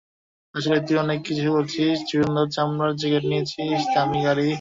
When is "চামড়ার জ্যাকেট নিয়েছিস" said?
2.55-3.81